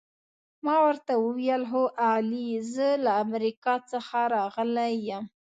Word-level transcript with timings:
ما 0.65 0.75
ورته 0.85 1.11
وویل: 1.25 1.63
هو 1.71 1.83
آغلې، 2.11 2.49
زه 2.73 2.87
له 3.05 3.11
امریکا 3.23 3.73
څخه 3.91 4.19
راغلی 4.35 4.91
یم. 5.07 5.23